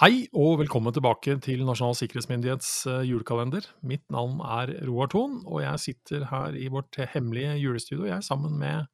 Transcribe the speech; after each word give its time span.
Hei 0.00 0.30
og 0.32 0.54
velkommen 0.62 0.94
tilbake 0.96 1.34
til 1.44 1.60
Nasjonal 1.68 1.92
sikkerhetsmyndighets 1.98 2.68
eh, 2.88 3.02
julekalender. 3.04 3.66
Mitt 3.84 4.06
navn 4.08 4.38
er 4.40 4.70
Roar 4.88 5.10
Thon, 5.12 5.34
og 5.44 5.60
jeg 5.60 5.82
sitter 5.82 6.22
her 6.30 6.56
i 6.56 6.70
vårt 6.72 6.96
hemmelige 7.12 7.58
julestudio 7.60 8.06
jeg 8.06 8.14
er 8.16 8.24
sammen 8.24 8.54
med 8.62 8.88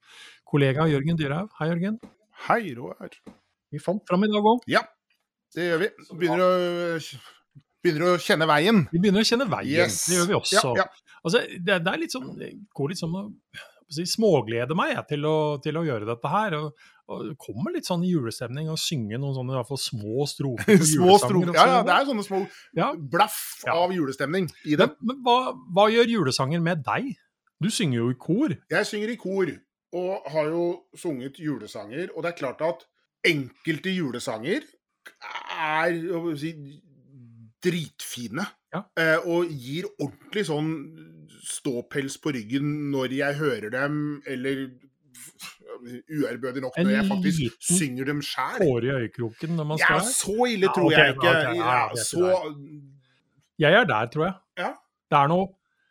kollega 0.50 0.88
Jørgen 0.90 1.20
Dyrhaug. 1.20 1.52
Hei, 1.60 1.68
Jørgen. 1.70 2.00
Hei, 2.48 2.74
Roar. 2.74 3.14
Vi 3.70 3.78
fant 3.84 4.02
fram 4.10 4.26
i 4.26 4.32
dag 4.32 4.50
òg. 4.50 4.66
Ja, 4.66 4.82
det 5.54 5.68
gjør 5.68 5.84
vi. 5.84 5.92
Begynner 6.10 6.42
å, 6.42 6.98
begynner 7.86 8.08
å 8.08 8.18
kjenne 8.26 8.50
veien. 8.50 8.82
Vi 8.90 9.04
begynner 9.04 9.22
å 9.22 9.30
kjenne 9.30 9.46
veien. 9.54 9.86
Yes. 9.86 10.02
Det 10.10 10.18
gjør 10.18 10.28
vi 10.32 10.38
også. 10.40 10.58
Ja, 10.74 10.74
ja. 10.82 11.16
Altså, 11.22 11.46
det, 11.54 11.80
det 11.86 11.94
er 11.94 12.02
litt 12.02 12.18
sånn, 12.18 12.34
går 12.74 12.96
litt 12.96 13.04
sånn 13.04 13.14
å 13.22 13.28
småglede 14.10 14.74
meg 14.74 14.96
jeg, 14.96 15.06
til, 15.14 15.30
å, 15.30 15.38
til 15.62 15.78
å 15.78 15.86
gjøre 15.86 16.10
dette 16.10 16.34
her. 16.34 16.58
Og, 16.58 16.88
og 17.08 17.20
det 17.28 17.36
kommer 17.38 17.70
litt 17.74 17.86
sånn 17.86 18.02
julestemning 18.02 18.68
og 18.72 18.78
synge 18.82 19.18
noen 19.22 19.34
sånne 19.36 19.54
i 19.54 19.56
hvert 19.60 19.68
fall 19.68 19.78
små 19.78 20.24
strofer 20.26 20.80
Små 20.96 21.18
strofer. 21.22 21.52
Ja, 21.54 21.66
ja, 21.76 21.82
det 21.86 21.94
er 21.94 22.08
sånne 22.08 22.24
små 22.26 22.40
Ja. 22.74 22.88
blaff 22.96 23.38
Ja. 23.66 23.76
av 23.84 23.94
julestemning 23.94 24.48
i 24.66 24.74
det. 24.74 24.88
Men, 25.00 25.12
men 25.12 25.22
hva, 25.22 25.54
hva 25.76 25.86
gjør 25.92 26.10
julesanger 26.16 26.60
med 26.64 26.82
deg? 26.86 27.12
Du 27.62 27.70
synger 27.70 28.02
jo 28.02 28.10
i 28.10 28.18
kor. 28.20 28.56
Jeg 28.70 28.86
synger 28.90 29.14
i 29.14 29.16
kor, 29.16 29.52
og 29.96 30.26
har 30.34 30.50
jo 30.50 30.64
sunget 30.98 31.38
julesanger, 31.40 32.10
og 32.16 32.22
det 32.26 32.32
er 32.34 32.40
klart 32.42 32.60
at 32.66 32.82
enkelte 33.24 33.94
julesanger 33.94 34.66
er 35.56 35.94
si, 36.36 36.50
dritfine. 37.64 38.44
Ja. 38.74 38.82
eh, 38.98 39.16
Og 39.24 39.48
gir 39.48 39.86
ordentlig 40.02 40.44
sånn 40.50 40.72
ståpels 41.46 42.18
på 42.20 42.34
ryggen 42.34 42.90
når 42.92 43.14
jeg 43.16 43.38
hører 43.38 43.70
dem, 43.72 43.96
eller 44.26 44.66
uærbødig 46.20 46.62
nok 46.62 46.78
når 46.78 46.90
jeg 46.90 47.04
faktisk 47.08 47.40
synger 47.60 48.04
dem 48.04 48.22
sjæl. 48.22 48.58
Hår 48.62 48.80
i 48.80 48.90
øyekroken 49.00 49.56
når 49.56 49.64
man 49.64 49.78
Ja, 49.82 49.98
så 50.00 50.36
ille 50.48 50.66
Ja, 50.66 50.72
tror 50.76 50.90
jeg 50.92 51.08
ikke. 51.08 51.28
Okay, 51.28 51.56
ja, 51.56 51.88
så 51.94 52.30
Jeg 53.58 53.72
er 53.72 53.84
der, 53.84 54.06
tror 54.06 54.24
jeg. 54.24 54.34
Ja. 54.58 54.70
Det 55.10 55.18
er 55.18 55.26
noe 55.32 55.46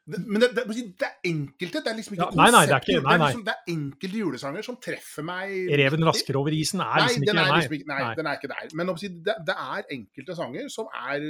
Men 0.06 0.38
det, 0.38 0.52
det, 0.54 0.64
det 0.70 1.08
er 1.08 1.16
enkelte. 1.26 1.80
Det 1.82 1.90
er 1.90 1.96
liksom 1.98 2.14
ikke 2.14 2.26
Ja, 2.30 2.38
nei, 2.38 2.50
nei, 2.54 2.60
det 2.70 2.74
er 2.76 2.84
ikke- 2.84 3.02
nei, 3.02 3.06
nei, 3.06 3.18
nei. 3.18 3.30
liksom, 3.32 3.46
det 3.48 3.54
er 3.56 3.72
enkelte 3.74 4.20
julesanger 4.20 4.66
som 4.68 4.76
treffer 4.78 5.26
meg 5.26 5.54
Reven 5.82 6.06
raskere 6.06 6.38
over 6.38 6.54
isen 6.54 6.84
er 6.84 6.92
Nei, 6.92 7.08
liksom 7.08 7.24
ikke 7.26 7.34
er 7.34 7.54
liksom 7.56 7.88
nei, 7.90 8.02
Nei. 8.04 8.12
den 8.20 8.28
er 8.30 8.38
ikke 8.38 8.52
der. 8.52 8.76
Men 8.78 8.92
det, 8.94 9.36
det 9.50 9.56
er 9.66 9.90
enkelte 9.98 10.36
sanger 10.38 10.70
som 10.70 10.92
er 10.94 11.26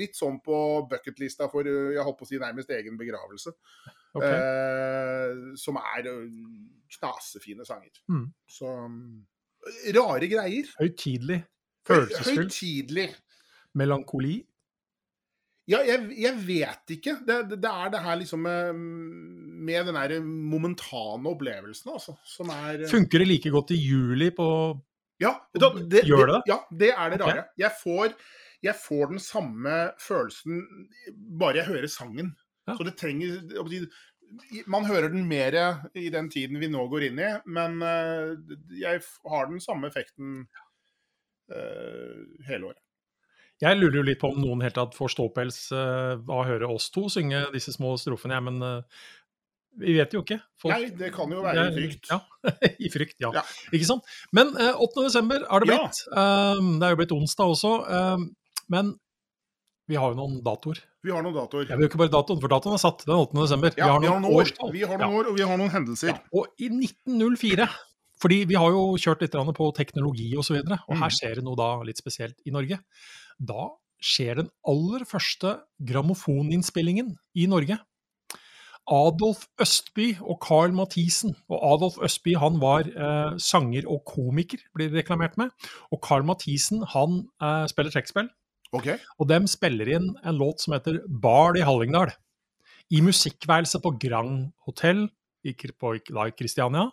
litt 0.00 0.16
sånn 0.16 0.38
på 0.40 0.60
bucketlista 0.88 1.50
for 1.52 1.68
uh, 1.68 1.92
jeg 1.92 2.06
holdt 2.06 2.18
på 2.22 2.24
å 2.24 2.30
si 2.30 2.40
nærmest 2.40 2.72
egen 2.72 2.96
begravelse. 2.96 3.52
Okay. 4.12 4.40
Eh, 4.40 5.52
som 5.60 5.76
er 5.80 6.08
uh, 6.08 6.24
knasefine 6.96 7.64
sanger. 7.68 7.92
Mm. 8.08 8.24
Så 8.48 8.72
um, 8.72 9.26
Rare 9.94 10.28
greier. 10.32 10.72
Høytidelig. 10.80 11.42
Følelsesfullt. 11.86 12.48
Høytidelig. 12.48 13.10
Melankoli. 13.78 14.40
Ja, 15.70 15.78
jeg, 15.86 16.08
jeg 16.18 16.38
vet 16.42 16.94
ikke. 16.96 17.16
Det, 17.22 17.36
det, 17.52 17.58
det 17.62 17.70
er 17.70 17.90
det 17.92 18.02
her 18.02 18.16
liksom 18.18 18.42
med, 18.42 18.78
med 19.68 19.88
den 19.88 19.98
der 19.98 20.14
momentane 20.26 21.30
opplevelsen, 21.30 21.92
altså. 21.94 22.16
Som 22.26 22.50
er 22.54 22.82
Funker 22.90 23.22
det 23.22 23.28
like 23.30 23.52
godt 23.54 23.70
i 23.76 23.78
juli 23.78 24.32
på 24.34 24.46
Ja, 25.22 25.36
da, 25.54 25.70
det, 25.78 26.02
Gjør 26.08 26.26
det? 26.32 26.40
Ja, 26.50 26.58
det 26.70 26.90
er 26.90 27.14
det 27.14 27.20
rare. 27.22 27.36
rare. 27.36 27.44
Jeg 27.62 27.78
får, 27.78 28.16
jeg 28.66 28.74
får 28.82 29.12
den 29.14 29.22
samme 29.22 29.76
følelsen 30.02 30.64
bare 31.38 31.62
jeg 31.62 31.70
hører 31.70 31.92
sangen. 31.92 32.34
Ja. 32.66 32.74
Så 32.78 32.86
det 32.86 32.96
trenger 32.98 33.86
Man 34.70 34.86
hører 34.86 35.10
den 35.12 35.26
mer 35.28 35.54
i 35.98 36.08
den 36.10 36.30
tiden 36.32 36.58
vi 36.62 36.70
nå 36.72 36.86
går 36.90 37.10
inn 37.10 37.18
i, 37.20 37.32
men 37.52 37.82
eh, 37.84 38.30
jeg 38.80 39.02
har 39.28 39.50
den 39.50 39.60
samme 39.60 39.90
effekten 39.90 40.46
uh, 41.52 42.22
hele 42.48 42.70
året. 42.70 42.80
Jeg 43.62 43.78
lurer 43.78 44.00
jo 44.00 44.04
litt 44.08 44.18
på 44.20 44.32
om 44.32 44.40
noen 44.42 44.62
helt 44.64 44.74
tatt 44.74 44.94
får 44.98 45.12
ståpels 45.14 45.58
eh, 45.72 46.14
av 46.18 46.40
å 46.40 46.46
høre 46.48 46.66
oss 46.72 46.88
to 46.90 47.06
synge 47.12 47.44
disse 47.54 47.72
små 47.76 47.94
strofene, 48.00 48.40
men 48.42 48.58
eh, 48.66 49.04
vi 49.82 49.94
vet 49.96 50.12
jo 50.12 50.20
ikke. 50.24 50.40
Folk- 50.60 50.74
Nei, 50.74 50.90
det 50.98 51.12
kan 51.14 51.30
jo 51.32 51.44
være 51.44 51.68
i 51.70 51.76
frykt. 51.78 52.10
Ja, 52.10 52.18
i 52.86 52.90
frykt, 52.92 53.16
ja. 53.22 53.30
Ja. 53.38 53.44
Ikke 53.72 53.86
sant? 53.88 54.10
Men 54.34 54.50
eh, 54.58 54.74
8. 54.74 55.06
desember 55.06 55.46
er 55.46 55.62
det 55.64 55.70
blitt. 55.70 56.02
Ja. 56.10 56.18
det 56.58 56.88
er 56.88 56.96
jo 56.96 57.00
blitt 57.00 57.14
onsdag 57.16 57.54
også. 57.54 57.70
Um, 57.88 58.26
men 58.72 58.92
vi 59.90 59.96
har 59.98 60.12
jo 60.12 60.18
noen 60.18 60.42
datoer. 60.44 60.82
Vi 61.02 61.10
har 61.14 61.24
noen 61.24 61.34
datoer. 61.34 61.64
Jeg 61.70 61.78
vi 61.78 61.86
jo 61.86 61.90
ikke 61.90 61.98
bare 62.02 62.12
datoen, 62.12 62.38
for 62.42 62.52
datoen 62.52 62.76
er 62.76 62.82
satt 62.82 63.02
den 63.06 63.16
8. 63.18 63.38
desember. 63.40 63.72
Ja, 63.78 63.88
vi 63.98 64.06
har 64.10 64.20
noen 64.20 64.28
år. 64.30 64.44
årstall. 64.44 64.70
Vi 64.76 64.84
har 64.86 65.00
noen 65.00 65.16
år, 65.22 65.30
og 65.32 65.38
vi 65.40 65.46
har 65.48 65.58
noen 65.58 65.72
hendelser. 65.72 66.12
Ja, 66.12 66.20
og 66.38 66.62
i 66.62 66.68
1904, 66.70 67.66
fordi 68.22 68.38
vi 68.52 68.58
har 68.60 68.70
jo 68.76 68.84
kjørt 69.02 69.24
litt 69.24 69.34
på 69.34 69.66
teknologi 69.76 70.28
osv., 70.36 70.38
og, 70.38 70.46
så 70.46 70.54
videre, 70.58 70.78
og 70.86 70.94
her 71.00 71.10
Mm. 71.10 71.16
skjer 71.18 71.34
det 71.40 71.44
noe 71.48 71.58
da 71.58 71.70
litt 71.88 71.98
spesielt 71.98 72.38
i 72.46 72.54
Norge. 72.54 72.78
Da 73.42 73.70
skjer 74.02 74.42
den 74.42 74.50
aller 74.68 75.06
første 75.08 75.56
grammofoninnspillingen 75.88 77.16
i 77.38 77.48
Norge. 77.50 77.78
Adolf 78.90 79.44
Østby 79.62 80.08
og 80.20 80.40
Carl 80.42 80.74
Mathisen. 80.74 81.36
Og 81.50 81.60
Adolf 81.74 81.98
Østby 82.02 82.34
han 82.38 82.58
var 82.62 82.88
eh, 82.90 83.38
sanger 83.38 83.86
og 83.90 84.02
komiker, 84.08 84.62
blir 84.74 84.90
det 84.90 85.02
reklamert 85.02 85.38
med. 85.38 85.52
Og 85.94 86.02
Carl 86.02 86.26
Mathisen 86.26 86.82
han 86.94 87.22
eh, 87.42 87.66
spiller 87.70 87.94
trekkspill. 87.94 88.30
Okay. 88.72 88.98
Og 89.20 89.28
dem 89.28 89.46
spiller 89.50 89.90
inn 89.98 90.12
en 90.24 90.38
låt 90.38 90.64
som 90.64 90.74
heter 90.74 91.02
Bard 91.06 91.58
i 91.60 91.66
Hallingdal. 91.66 92.14
I 92.92 93.02
musikkværelset 93.04 93.82
på 93.84 93.94
Grand 94.00 94.50
Hotel 94.66 95.06
i, 95.44 95.54
på, 95.54 95.94
da 96.08 96.26
i 96.28 96.34
Kristiania. 96.36 96.88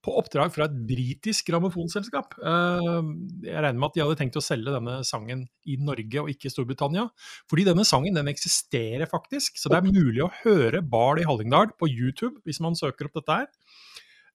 På 0.00 0.14
oppdrag 0.16 0.48
fra 0.54 0.64
et 0.64 0.76
britisk 0.88 1.50
grammofonselskap. 1.50 2.32
Eh, 2.40 3.00
Jeg 3.44 3.60
regner 3.60 3.76
med 3.80 3.88
at 3.90 3.94
de 3.98 4.00
hadde 4.00 4.16
tenkt 4.16 4.38
å 4.40 4.44
selge 4.44 4.72
denne 4.72 5.00
sangen 5.04 5.42
i 5.68 5.76
Norge 5.76 6.22
og 6.22 6.30
ikke 6.32 6.48
i 6.48 6.52
Storbritannia. 6.54 7.04
Fordi 7.50 7.66
denne 7.68 7.84
sangen 7.84 8.14
den 8.16 8.30
eksisterer 8.32 9.04
faktisk, 9.10 9.58
så 9.60 9.68
det 9.68 9.82
er 9.82 9.92
mulig 9.92 10.22
å 10.24 10.30
høre 10.42 10.80
Bard 10.80 11.20
i 11.20 11.26
Hallingdal 11.28 11.74
på 11.76 11.90
YouTube 11.90 12.40
hvis 12.48 12.62
man 12.64 12.78
søker 12.78 13.10
opp 13.10 13.18
dette 13.20 13.36
her. 13.42 13.50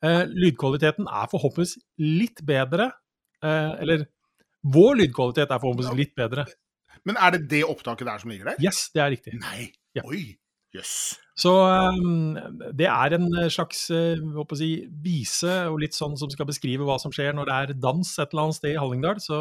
Eh, 0.05 0.25
Lydkvaliteten 0.29 1.07
er 1.09 1.31
forhåpentligvis 1.33 1.77
litt 1.97 2.45
bedre. 2.45 2.91
eh, 3.41 3.73
Eller 3.81 4.05
vår 4.63 4.95
lydkvalitet 5.01 5.49
er 5.49 5.59
forhåpentligvis 5.61 5.97
litt 5.97 6.15
bedre. 6.15 6.45
Men 7.05 7.17
er 7.17 7.31
det 7.31 7.47
det 7.49 7.63
opptaket 7.65 8.05
der 8.05 8.17
som 8.21 8.29
ligger 8.29 8.45
der? 8.53 8.61
Yes, 8.61 8.89
det 8.93 9.01
er 9.01 9.09
riktig. 9.13 9.33
Nei. 9.41 9.71
Ja. 9.95 10.03
Oi. 10.05 10.37
Jøss. 10.75 10.95
Så 11.35 11.51
um, 11.51 12.37
det 12.79 12.87
er 12.87 13.15
en 13.17 13.25
slags 13.51 13.89
håper 13.91 14.55
å 14.55 14.59
si, 14.59 14.69
vise 15.03 15.51
og 15.67 15.81
litt 15.81 15.97
sånn 15.97 16.15
som 16.19 16.31
skal 16.31 16.47
beskrive 16.47 16.87
hva 16.87 16.95
som 17.01 17.11
skjer 17.11 17.35
når 17.35 17.49
det 17.49 17.57
er 17.57 17.73
dans 17.83 18.13
et 18.15 18.31
eller 18.31 18.45
annet 18.45 18.59
sted 18.59 18.71
i 18.71 18.79
Hallingdal. 18.79 19.19
Så 19.23 19.39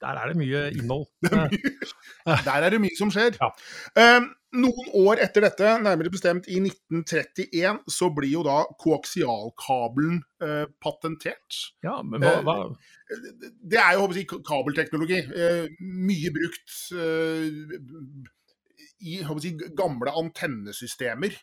der 0.00 0.22
er 0.22 0.32
det 0.32 0.40
mye 0.40 0.64
innhold. 0.72 1.08
Der 2.46 2.64
er 2.64 2.72
det 2.72 2.80
mye 2.82 2.96
som 2.98 3.12
skjer. 3.12 3.36
Ja. 3.38 3.52
Um, 4.00 4.32
noen 4.56 4.88
år 4.96 5.20
etter 5.24 5.44
dette, 5.44 5.72
nærmere 5.82 6.12
bestemt 6.12 6.46
i 6.48 6.58
1931, 6.62 7.82
så 7.92 8.08
blir 8.14 8.32
jo 8.32 8.44
da 8.46 8.60
koaksialkabelen 8.80 10.20
eh, 10.44 10.64
patentert. 10.82 11.58
Ja, 11.84 11.98
men 12.06 12.24
hva, 12.24 12.38
hva 12.46 12.56
Det 13.62 13.80
er 13.80 13.96
jo 13.96 14.04
håper 14.04 14.20
jeg, 14.20 14.28
kabelteknologi. 14.46 15.20
Eh, 15.26 15.68
mye 15.80 16.32
brukt 16.34 16.78
eh, 16.96 17.50
i 19.00 19.20
si, 19.42 19.52
gamle 19.76 20.12
antennesystemer. 20.22 21.36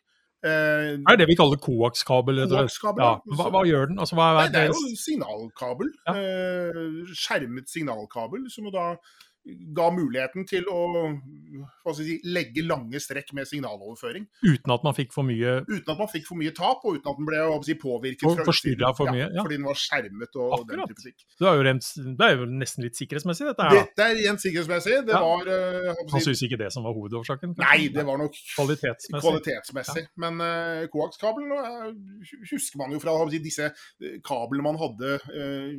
Eh, 0.43 0.93
er 0.99 1.15
det 1.15 1.21
det 1.23 1.29
vi 1.29 1.37
kaller 1.39 1.59
koakskabel? 1.63 2.41
Koakskabel, 2.51 3.03
Ja, 3.03 3.13
hva, 3.37 3.49
hva 3.53 3.61
gjør 3.67 3.93
den? 3.93 3.99
Altså, 4.03 4.17
hva 4.19 4.31
Nei, 4.35 4.47
er 4.49 4.55
det 4.55 4.63
er 4.63 4.73
jo 4.73 4.95
signalkabel. 4.99 5.93
Ja. 6.07 6.15
Eh, 6.19 7.13
skjermet 7.15 7.71
signalkabel, 7.71 8.49
som 8.51 8.67
da 8.73 8.89
ga 9.75 9.89
muligheten 9.91 10.45
til 10.47 10.63
å 10.71 11.91
si, 11.97 12.15
legge 12.31 12.63
lange 12.63 12.99
strekk 13.03 13.33
med 13.35 13.47
signaloverføring. 13.49 14.23
Uten 14.39 14.71
at 14.71 14.85
man 14.87 14.95
fikk 14.95 15.11
for 15.11 15.27
mye 15.27 15.57
Uten 15.67 15.91
at 15.91 15.99
man 15.99 16.07
fikk 16.11 16.29
for 16.29 16.39
mye 16.39 16.53
tap, 16.55 16.85
og 16.87 16.95
uten 16.99 17.11
at 17.11 17.19
den 17.19 17.27
ble 17.27 17.41
si, 17.67 17.75
påvirket 17.81 18.23
og, 18.29 18.37
fra 18.39 18.53
utsiden. 18.55 18.85
for 18.95 19.11
mye, 19.11 19.27
ja. 19.27 19.43
Fordi 19.43 19.57
den 19.59 19.67
var 19.67 19.79
skjermet 19.79 20.39
og 20.39 20.55
Akkurat. 20.59 20.71
den 20.87 20.95
type 20.95 21.03
ting. 21.09 21.17
Det 21.43 21.49
er 21.49 21.59
jo, 21.59 21.65
rent, 21.67 21.89
det 22.21 22.29
er 22.29 22.37
jo 22.39 22.47
nesten 22.53 22.87
litt 22.87 23.01
sikkerhetsmessig, 23.01 23.49
dette 23.51 23.67
her. 23.67 23.81
Dette 23.81 24.07
er 24.07 24.17
rent 24.21 24.45
sikkerhetsmessig. 24.45 24.95
Det 25.11 25.17
Ja. 25.17 25.21
var 25.27 25.51
eh, 25.57 25.91
hva 25.91 26.07
Han 26.13 26.23
si, 26.23 26.25
syns 26.31 26.45
ikke 26.47 26.61
det 26.63 26.71
som 26.71 26.87
var 26.87 26.95
hovedårsaken? 26.95 27.53
kanskje? 27.59 27.67
Nei, 27.67 27.91
det 27.93 28.07
var 28.07 28.17
nok 28.23 28.39
Kvalitetsmessig. 28.55 29.21
kvalitetsmessig. 29.27 30.07
Men 30.23 30.39
uh, 30.39 30.87
koakskabelen 30.87 31.51
uh, 31.51 31.91
husker 32.51 32.79
man 32.79 32.95
jo 32.95 33.03
fra 33.03 33.19
si, 33.29 33.43
disse 33.43 33.71
kablene 34.23 34.63
man 34.71 34.79
hadde 34.79 35.19
Uh, 35.33 35.75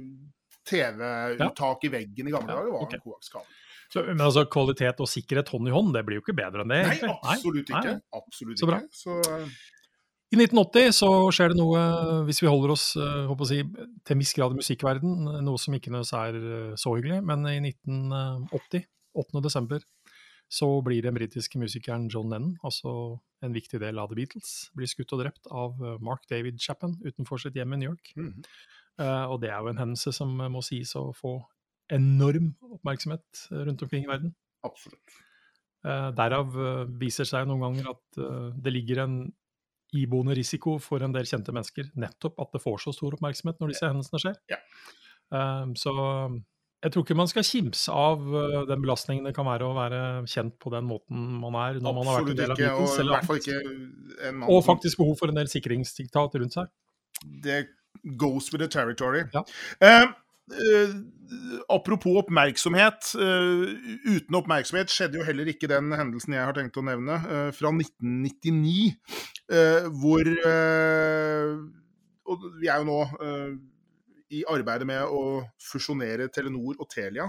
TV-uttak 0.65 1.85
i 1.85 1.91
veggen 1.93 2.29
i 2.29 2.33
gamle 2.33 2.53
Ja, 2.53 2.57
dager, 2.61 2.73
var 2.73 2.87
okay. 2.87 2.97
en 2.99 3.05
koakskabel. 3.05 3.61
Så, 3.95 4.03
men 4.09 4.25
altså, 4.25 4.43
kvalitet 4.51 4.99
og 5.05 5.11
sikkerhet 5.11 5.53
hånd 5.55 5.71
i 5.71 5.75
hånd, 5.75 5.93
det 5.95 6.03
blir 6.07 6.19
jo 6.19 6.25
ikke 6.25 6.35
bedre 6.35 6.65
enn 6.65 6.73
det? 6.73 6.81
Nei, 6.83 6.97
egentlig. 6.97 7.15
absolutt 7.31 7.71
Nei, 7.71 7.79
ikke. 7.79 7.93
nei. 7.95 8.21
Absolutt 8.21 8.63
Så 8.63 8.69
bra. 8.71 8.81
ikke. 8.83 8.99
Så, 8.99 9.19
eh, 9.31 9.45
I 10.35 10.39
1980 10.41 10.97
så 10.99 11.11
skjer 11.37 11.53
det 11.53 11.61
noe, 11.61 11.85
hvis 12.27 12.43
vi 12.43 12.51
holder 12.51 12.75
oss 12.75 12.89
eh, 12.99 13.45
si, 13.47 13.61
til 14.03 14.17
en 14.17 14.25
viss 14.25 14.35
grad 14.35 14.57
i 14.57 14.59
musikkverden, 14.59 15.29
noe 15.47 15.63
som 15.63 15.79
ikke 15.79 15.95
nødvendigvis 15.95 16.17
er 16.19 16.41
eh, 16.41 16.75
så 16.81 16.97
hyggelig, 16.97 17.21
men 17.31 17.47
i 17.53 17.61
1980, 17.71 18.89
8. 19.15 19.45
desember, 19.47 19.87
så 20.51 20.69
blir 20.85 21.07
den 21.07 21.15
britiske 21.15 21.59
musikeren 21.63 22.11
John 22.11 22.35
Lennon, 22.35 22.59
altså 22.67 23.21
en 23.45 23.55
viktig 23.55 23.79
del 23.83 23.99
av 24.03 24.11
The 24.11 24.19
Beatles, 24.19 24.55
blir 24.75 24.91
skutt 24.91 25.15
og 25.15 25.23
drept 25.23 25.47
av 25.55 25.79
eh, 25.79 26.01
Mark 26.03 26.27
David 26.31 26.59
Chapman 26.59 26.99
utenfor 27.07 27.39
sitt 27.43 27.55
hjem 27.55 27.79
i 27.79 27.85
New 27.85 27.95
York. 27.95 28.11
Mm 28.17 28.33
-hmm. 28.33 28.49
Uh, 28.95 29.27
og 29.27 29.41
det 29.43 29.51
er 29.51 29.59
jo 29.59 29.69
en 29.69 29.79
hendelse 29.79 30.13
som 30.13 30.29
må 30.31 30.61
sies 30.63 30.95
å 30.95 31.11
få 31.13 31.43
enorm 31.93 32.53
oppmerksomhet 32.75 33.47
eh, 33.51 33.63
rundt 33.69 33.83
omkring 33.83 34.07
i 34.07 34.11
verden. 34.11 34.35
Absolutt. 34.65 35.17
Eh, 35.85 36.11
derav 36.17 36.57
eh, 36.57 36.85
viser 37.01 37.29
seg 37.29 37.49
noen 37.49 37.65
ganger 37.67 37.93
at 37.93 38.23
det 38.65 38.73
ligger 38.73 39.05
en 39.05 39.19
iboende 39.95 40.35
risiko 40.35 40.79
for 40.83 41.05
en 41.07 41.13
del 41.15 41.29
kjente 41.29 41.53
mennesker, 41.55 41.93
nettopp 42.01 42.41
at 42.43 42.57
det 42.57 42.63
får 42.65 42.81
så 42.83 42.95
stor 42.97 43.15
oppmerksomhet 43.15 43.61
når 43.61 43.71
disse 43.71 43.87
hendelsene 43.87 44.21
skjer. 44.23 44.41
Ja. 44.51 44.59
Så 45.79 45.93
jeg 46.83 46.93
tror 46.93 47.05
ikke 47.05 47.17
man 47.17 47.31
skal 47.31 47.47
kimse 47.47 47.95
av 47.95 48.25
den 48.69 48.83
belastningen 48.83 49.29
det 49.29 49.33
kan 49.37 49.47
være 49.47 49.69
å 49.69 49.77
være 49.77 50.01
kjent 50.31 50.57
på 50.61 50.73
den 50.75 50.89
måten 50.89 51.23
man 51.39 51.55
er 51.63 51.79
når 51.79 51.97
man 51.97 52.11
har 52.11 52.19
vært 52.19 52.35
en 52.35 52.51
Absolutt 52.57 52.99
del 52.99 53.15
av 53.15 53.39
ikke. 53.39 54.43
Og 54.43 54.59
Og 54.59 54.67
faktisk 54.67 54.99
behov 55.05 55.15
for 55.23 55.31
en 55.31 55.39
del 55.39 55.53
sikringsdiktat 55.53 56.35
rundt 56.43 56.59
seg. 56.59 56.75
Det 57.47 57.63
goes 58.19 58.53
with 58.53 58.63
the 58.63 58.69
territory. 58.69 59.25
Ja. 59.33 59.45
Eh, 59.81 60.11
apropos 61.73 62.19
oppmerksomhet. 62.21 63.15
eh, 63.17 63.63
uten 64.17 64.37
oppmerksomhet 64.39 64.93
skjedde 64.93 65.19
jo 65.21 65.25
heller 65.27 65.49
ikke 65.51 65.71
den 65.71 65.93
hendelsen 65.97 66.37
jeg 66.37 66.45
har 66.45 66.57
tenkt 66.57 66.77
å 66.77 66.85
nevne, 66.85 67.17
eh, 67.25 67.51
fra 67.57 67.73
1999. 67.73 68.97
eh, 69.51 69.89
hvor 70.01 70.25
eh, 70.25 71.55
Og 72.27 72.45
vi 72.61 72.69
er 72.73 72.81
jo 72.81 72.89
nå 72.89 73.01
eh, 73.21 73.51
i 74.33 74.45
arbeidet 74.49 74.87
med 74.89 75.03
å 75.05 75.45
fusjonere 75.61 76.31
Telenor 76.33 76.79
og 76.81 76.89
Telia. 76.89 77.27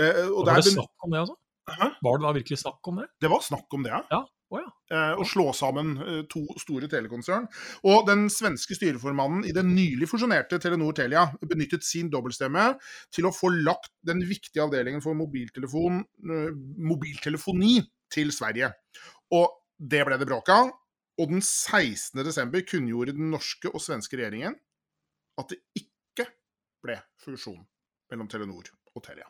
Eh, 0.00 0.26
og 0.32 0.46
Var 0.48 0.62
det 0.62 0.72
snakk 0.72 1.04
om 1.04 1.10
det, 1.12 1.20
altså? 1.20 1.36
Hæ? 1.70 1.88
Var 2.02 2.16
det 2.16 2.24
da 2.24 2.32
virkelig 2.32 2.58
snakk 2.58 2.88
om 2.88 2.96
det? 3.02 3.06
Det 3.20 3.30
var 3.30 3.42
snakk 3.44 3.76
om 3.76 3.84
det, 3.84 3.92
ja. 3.92 4.00
Ja. 4.10 4.22
Å 4.50 4.58
ja. 4.58 4.70
Eh, 4.90 5.20
Å 5.22 5.24
slå 5.28 5.52
sammen 5.54 5.92
eh, 6.02 6.22
to 6.30 6.42
store 6.58 6.88
telekonsern. 6.90 7.46
Og 7.86 8.02
den 8.08 8.26
svenske 8.32 8.74
styreformannen 8.74 9.44
i 9.46 9.54
den 9.54 9.70
nylig 9.76 10.08
fusjonerte 10.10 10.58
Telenor 10.62 10.96
Telia 10.98 11.28
benyttet 11.44 11.86
sin 11.86 12.10
dobbeltstemme 12.10 12.72
til 13.14 13.28
å 13.28 13.34
få 13.34 13.52
lagt 13.54 13.92
den 14.06 14.24
viktige 14.26 14.64
avdelingen 14.66 15.04
for 15.04 15.14
mobiltelefon, 15.18 16.02
eh, 16.26 16.50
mobiltelefoni 16.90 17.78
til 18.10 18.34
Sverige. 18.34 18.72
Og 19.38 19.46
det 19.78 20.02
ble 20.08 20.18
det 20.18 20.28
bråk 20.28 20.50
av. 20.52 20.74
Og 21.20 21.30
den 21.30 21.44
16. 21.44 22.24
desember 22.26 22.64
kunngjorde 22.66 23.14
den 23.14 23.30
norske 23.30 23.70
og 23.70 23.82
svenske 23.84 24.18
regjeringen 24.18 24.56
at 25.38 25.52
det 25.52 25.60
ikke 25.78 26.26
ble 26.82 26.98
fusjon 27.22 27.62
mellom 28.10 28.26
Telenor 28.30 28.72
og 28.96 29.04
Telia. 29.04 29.28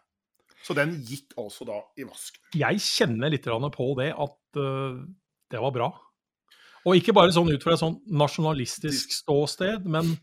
Så 0.65 0.77
den 0.77 0.93
gikk 1.09 1.33
altså 1.41 1.65
da 1.69 1.79
i 1.97 2.05
vasken. 2.05 2.43
Jeg 2.57 2.83
kjenner 2.85 3.33
litt 3.33 3.49
på 3.49 3.87
det 3.99 4.11
at 4.13 4.40
øh, 4.58 5.02
det 5.50 5.61
var 5.62 5.75
bra. 5.75 5.91
Og 6.88 6.97
ikke 6.97 7.12
bare 7.12 7.32
sånn 7.35 7.50
ut 7.52 7.62
fra 7.62 7.75
et 7.76 7.82
sånn 7.82 7.99
nasjonalistisk 8.08 9.12
ståsted, 9.12 9.85
men 9.85 10.14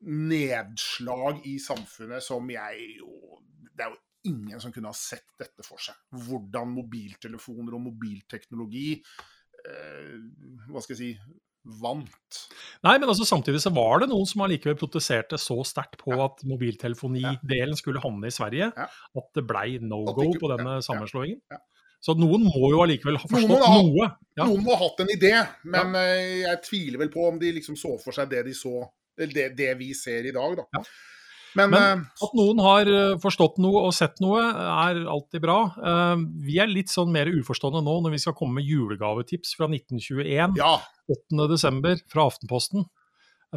nedslag 0.04 1.40
i 1.48 1.56
samfunnet 1.62 2.24
som 2.24 2.50
jeg 2.52 2.98
jo 2.98 3.40
Det 3.74 3.82
er 3.86 3.90
jo 3.94 4.00
ingen 4.30 4.60
som 4.60 4.72
kunne 4.72 4.90
ha 4.92 4.96
sett 4.96 5.30
dette 5.40 5.62
for 5.66 5.78
seg. 5.80 5.94
Hvordan 6.26 6.68
mobiltelefoner 6.76 7.74
og 7.76 7.82
mobilteknologi 7.88 8.90
eh, 9.00 10.18
Hva 10.68 10.80
skal 10.84 10.94
jeg 10.94 11.00
si 11.00 11.12
vant. 11.64 12.40
Nei, 12.84 12.98
men 13.00 13.08
altså 13.08 13.24
samtidig 13.28 13.60
så 13.64 13.70
var 13.74 14.02
det 14.02 14.10
noen 14.10 14.26
som 14.28 14.42
allikevel 14.44 14.76
protesterte 14.80 15.38
så 15.40 15.56
sterkt 15.64 15.96
på 16.02 16.12
at 16.24 16.42
mobiltelefonidelen 16.44 17.76
skulle 17.78 18.02
havne 18.04 18.28
i 18.28 18.34
Sverige, 18.34 18.70
Ja. 18.76 18.88
at 19.16 19.28
det 19.34 19.46
blei 19.48 19.78
no 19.80 20.02
go 20.04 20.26
på 20.40 20.50
denne 20.56 20.76
ja, 20.76 20.80
ja, 20.82 20.86
sammenslåingen. 20.88 21.40
ja. 21.50 21.58
Så 22.04 22.12
noen 22.20 22.42
må 22.44 22.68
jo 22.68 22.82
allikevel 22.84 23.16
ha 23.16 23.28
Noen 23.30 23.46
forstått 23.48 23.64
ha- 23.64 23.76
noe. 23.80 24.10
Ja. 24.36 24.44
Noen 24.44 24.60
må 24.66 24.74
ha 24.76 24.82
hatt 24.84 25.00
en 25.00 25.08
idé, 25.14 25.30
men 25.64 25.94
eh, 25.96 26.42
jeg 26.44 26.60
tviler 26.66 26.98
vel 27.00 27.08
på 27.14 27.28
om 27.30 27.38
de 27.40 27.52
liksom 27.56 27.78
så 27.80 27.94
for 28.02 28.12
seg 28.12 28.28
det 28.28 28.42
de 28.44 28.52
så 28.52 28.84
det, 29.16 29.54
det 29.56 29.70
vi 29.78 29.94
ser 29.96 30.26
i 30.28 30.32
dag, 30.34 30.58
da. 30.60 30.82
Men, 31.56 31.70
Men- 31.70 31.82
eh, 31.82 32.24
At 32.26 32.32
noen 32.34 32.58
har 32.64 32.88
eh, 32.90 33.16
forstått 33.22 33.58
noe 33.62 33.84
og 33.86 33.92
sett 33.94 34.18
noe, 34.20 34.40
er 34.42 35.04
alltid 35.06 35.40
bra. 35.44 35.58
Eh, 35.78 36.16
Vi 36.48 36.58
er 36.58 36.66
litt 36.70 36.88
sånn 36.90 37.12
mer 37.14 37.26
uforstående 37.30 37.82
nå 37.84 38.00
når 38.02 38.10
vi 38.16 38.18
skal 38.24 38.34
komme 38.34 38.54
med 38.60 38.64
julegavetips 38.68 39.54
fra 39.56 39.68
1921. 39.70 40.56
ja. 40.58 40.78
8. 41.10 41.48
desember 41.50 41.96
fra 42.08 42.26
Aftenposten. 42.30 42.86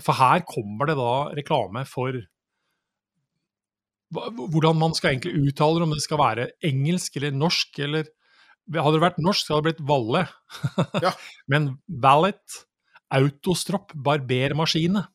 For 0.03 0.13
her 0.13 0.41
kommer 0.45 0.85
det 0.89 0.97
da 0.99 1.13
reklame 1.33 1.85
for 1.88 2.13
hvordan 4.13 4.77
man 4.79 4.94
skal 4.95 5.13
egentlig 5.15 5.49
uttale 5.49 5.83
om 5.83 5.91
det 5.91 6.03
skal 6.03 6.19
være 6.21 6.45
engelsk 6.63 7.17
eller 7.19 7.31
norsk, 7.35 7.79
eller 7.88 8.07
Hadde 8.67 8.97
det 8.97 9.03
vært 9.05 9.19
norsk, 9.23 9.45
så 9.47 9.53
hadde 9.55 9.69
det 9.69 9.77
blitt 9.77 9.88
Valle. 9.88 10.21
Ja. 10.99 11.13
Men 11.47 11.69
Valet, 11.88 12.57
autostropp, 13.15 13.94
barbermaskine. 13.95 15.05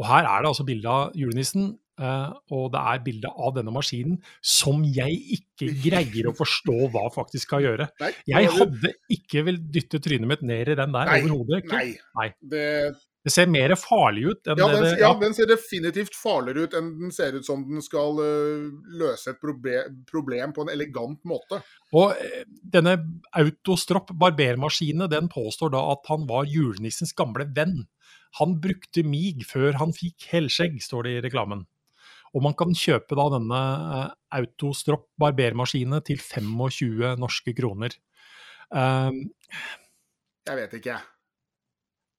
Og 0.00 0.06
her 0.08 0.26
er 0.26 0.42
det 0.42 0.50
altså 0.50 0.66
bilde 0.66 0.90
av 0.90 1.14
julenissen, 1.18 1.70
eh, 2.02 2.34
og 2.56 2.66
det 2.74 2.82
er 2.82 3.06
bilde 3.06 3.30
av 3.30 3.54
denne 3.54 3.74
maskinen 3.74 4.18
som 4.42 4.82
jeg 4.82 5.20
ikke 5.38 5.70
greier 5.86 6.30
å 6.30 6.36
forstå 6.42 6.90
hva 6.94 7.06
faktisk 7.14 7.50
skal 7.50 7.66
gjøre. 7.68 7.88
Nei, 8.02 8.12
Jeg 8.34 8.52
hadde 8.58 8.94
ikke 9.14 9.46
vel 9.46 9.62
dytte 9.62 10.02
trynet 10.02 10.30
mitt 10.30 10.46
ned 10.46 10.74
i 10.74 10.78
den 10.82 10.94
der 10.96 11.16
overhodet. 11.20 11.66
Nei. 11.70 11.88
Nei. 12.18 12.30
Det, 12.42 12.64
Det 13.24 13.32
ser 13.32 13.46
mer 13.48 13.72
farlig 13.80 14.26
ut 14.26 14.50
enn 14.50 14.58
ja, 14.60 14.66
den, 14.68 14.82
det 14.84 14.98
ja, 15.00 15.12
den 15.16 15.32
ser 15.38 15.48
definitivt 15.48 16.18
farligere 16.18 16.66
ut 16.66 16.74
enn 16.76 16.90
den 16.98 17.14
ser 17.14 17.38
ut 17.38 17.46
som 17.46 17.62
den 17.64 17.80
skal 17.80 18.18
uh, 18.18 18.66
løse 19.00 19.32
et 19.32 19.40
proble 19.40 19.86
problem 20.10 20.52
på 20.52 20.66
en 20.66 20.74
elegant 20.74 21.22
måte. 21.24 21.62
Og 21.94 22.18
eh, 22.18 22.42
denne 22.74 22.98
Autostropp 23.38 24.10
barbermaskinen, 24.20 25.06
den 25.08 25.30
påstår 25.32 25.72
da 25.72 25.86
at 25.94 26.10
han 26.10 26.26
var 26.28 26.50
julenissens 26.50 27.14
gamle 27.16 27.46
venn. 27.56 27.86
Han 28.40 28.56
brukte 28.62 29.04
mig 29.06 29.44
før 29.46 29.76
han 29.78 29.92
fikk 29.94 30.26
helskjegg, 30.32 30.80
står 30.82 31.06
det 31.06 31.12
i 31.16 31.22
reklamen. 31.28 31.64
Og 32.34 32.42
man 32.42 32.54
kan 32.58 32.72
kjøpe 32.74 33.14
da 33.14 33.28
denne 33.36 33.58
eh, 34.00 34.08
Autostropp 34.40 35.04
barbermaskine 35.22 36.00
til 36.06 36.18
25 36.18 37.12
norske 37.22 37.54
kroner. 37.54 37.94
Um, 38.74 39.20
Jeg 40.48 40.56
vet 40.58 40.72
ikke, 40.80 40.96
jeg. 40.96 41.04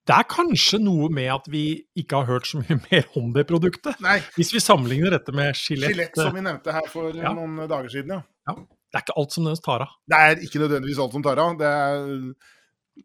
det 0.08 0.16
er 0.16 0.28
kanskje 0.32 0.80
noe 0.80 1.10
med 1.12 1.28
at 1.34 1.50
vi 1.52 1.64
ikke 2.00 2.22
har 2.22 2.30
hørt 2.30 2.48
så 2.48 2.62
mye 2.62 2.78
mer 2.88 3.10
om 3.20 3.34
det 3.36 3.44
produktet. 3.50 4.00
Nei. 4.06 4.22
Hvis 4.38 4.54
vi 4.56 4.64
sammenligner 4.64 5.18
dette 5.18 5.36
med 5.36 5.52
skjelett. 5.60 5.92
Skjelett, 5.92 6.16
som 6.16 6.32
vi 6.38 6.46
nevnte 6.48 6.72
her 6.78 6.88
for 6.94 7.12
eh, 7.12 7.20
Ja. 7.26 7.34
noen 7.36 7.60
dager 7.68 7.92
siden, 7.92 8.16
ja. 8.48 8.56
det 8.56 9.02
er 9.02 9.04
ikke 9.04 9.20
alt 9.20 9.36
som 9.36 9.44
nødvendigvis 9.44 9.68
tar 9.68 9.84
av. 9.90 9.96
Det 10.08 10.24
er 10.30 10.46
ikke 10.48 10.64
nødvendigvis 10.64 11.04
alt 11.04 11.18
som 11.20 11.28
tar 11.28 11.44
av. 11.44 11.58
Det 11.60 11.74
er 11.76 12.00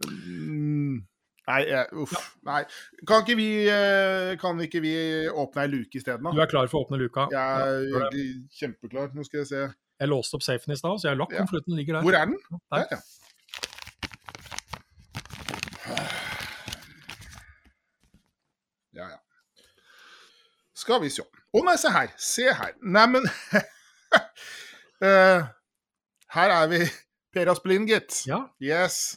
mm, 0.06 0.98
Nei, 1.48 1.62
uff. 1.98 2.12
Nei. 2.46 2.64
Kan 3.08 3.22
ikke, 3.24 3.36
vi, 3.36 3.46
eh, 3.68 4.36
kan 4.38 4.60
ikke 4.60 4.80
vi 4.84 4.92
åpne 5.30 5.62
ei 5.64 5.70
luke 5.72 5.98
isteden, 5.98 6.28
Du 6.34 6.40
er 6.40 6.46
klar 6.50 6.68
for 6.70 6.80
å 6.80 6.84
åpne 6.86 6.98
luka? 7.00 7.26
Jeg 7.32 7.40
er 7.40 7.80
Ja, 7.90 8.10
kjempeklar. 8.60 9.10
Nå 9.14 9.24
skal 9.24 9.40
jeg 9.40 9.46
se. 9.46 9.62
Jeg 10.00 10.08
låste 10.08 10.34
opp 10.38 10.42
safen 10.42 10.72
i 10.72 10.76
stad, 10.76 11.00
så 11.00 11.08
jeg 11.08 11.16
har 11.16 11.20
lagt 11.24 11.32
Ja. 11.32 11.42
konvolutten 11.44 11.76
ligger 11.76 11.94
der. 11.94 12.02
Hvor 12.02 12.14
er 12.14 12.24
den? 12.26 12.38
Der. 12.50 12.78
Der, 12.78 12.86
ja. 12.90 13.00
Ja, 18.92 19.06
ja. 19.10 19.18
Skal 20.74 21.00
vi 21.04 21.10
se. 21.12 21.22
Å 21.54 21.62
nei, 21.66 21.76
se 21.80 21.90
her. 21.94 22.10
Se 22.20 22.46
her. 22.54 22.74
Neimen 22.82 23.26
uh, 25.02 25.40
Her 26.36 26.54
er 26.56 26.68
vi. 26.70 26.84
Per 27.34 27.50
Aspelin, 27.52 27.86
gitt. 27.86 28.24
Ja, 28.26 28.40
Yes. 28.62 29.16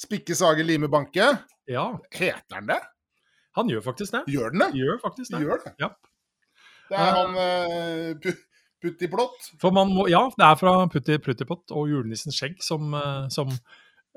Spikke, 0.00 0.32
sage, 0.36 0.64
lime, 0.64 0.88
banke. 0.88 1.26
Ja, 1.70 1.86
Heter 2.12 2.58
han 2.58 2.66
det? 2.70 2.80
han 3.58 3.68
gjør 3.72 3.82
faktisk 3.82 4.14
det. 4.14 4.20
Gjør 4.30 4.52
den 4.54 4.62
det? 4.62 4.70
Gjør 4.78 4.98
faktisk 5.02 5.32
det. 5.34 5.40
Gjør 5.42 5.58
det. 5.64 5.72
Ja. 5.82 5.88
Det 6.90 6.98
er 6.98 7.12
han 7.16 7.34
uh, 7.38 8.14
pu- 8.22 8.38
Puttiplott. 8.80 9.50
Ja, 10.08 10.20
det 10.38 10.44
er 10.46 10.54
fra 10.56 10.70
Putti 10.88 11.18
Pluttipott 11.20 11.74
og 11.76 11.90
Julenissens 11.90 12.38
skjegg 12.40 12.54
som, 12.64 12.94
eh, 12.96 13.26
som 13.28 13.50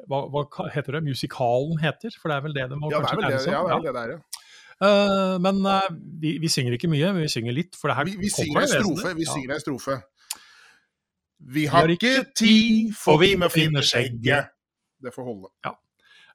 hva, 0.07 0.21
hva 0.31 0.43
heter 0.71 0.95
det? 0.95 1.01
Musikalen 1.03 1.81
heter, 1.81 2.15
for 2.15 2.31
det 2.31 2.37
er 2.37 2.45
vel 2.45 2.55
det 2.55 2.67
det 2.71 2.77
må 2.79 2.87
Ja, 2.93 3.01
det 3.03 3.09
er 3.09 3.19
kanskje 3.19 3.19
vel 3.19 3.33
det 3.33 3.51
ja, 3.51 3.59
er 3.59 3.73
Ja. 3.73 3.75
vel 3.75 3.83
det 3.89 3.93
der, 3.97 4.13
ja. 4.13 4.39
Eh, 4.87 5.35
men 5.43 5.59
uh, 5.67 5.89
vi, 6.23 6.37
vi 6.39 6.47
synger 6.53 6.77
ikke 6.77 6.87
mye, 6.93 7.11
men 7.11 7.25
vi 7.25 7.33
synger 7.33 7.57
litt. 7.59 7.75
For 7.75 7.91
det 7.91 7.97
her 7.99 8.07
Vi, 8.07 8.15
vi 8.23 8.31
synger 8.31 8.53
kommer 8.53 8.69
en 8.69 8.87
strofe. 8.87 9.13
Vi 9.19 9.27
Ja. 9.27 9.33
synger 9.35 9.53
en 9.57 9.63
strofe. 9.65 9.99
Vi 11.59 11.65
har 11.75 11.91
ikke 11.97 12.13
tid, 12.31 12.93
for 12.95 13.19
vi 13.19 13.33
må 13.35 13.51
finne 13.51 13.83
skjegget. 13.83 14.47
Det 15.03 15.11
får 15.11 15.27
holde. 15.27 15.51